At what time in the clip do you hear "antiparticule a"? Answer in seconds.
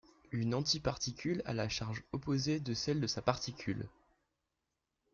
0.55-1.53